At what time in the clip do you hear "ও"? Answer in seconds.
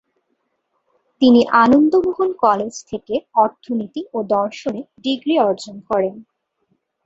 4.13-4.17